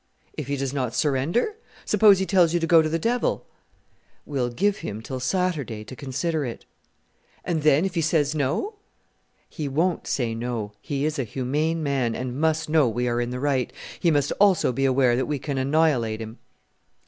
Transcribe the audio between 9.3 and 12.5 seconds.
"He won't say no: he is a humane man, and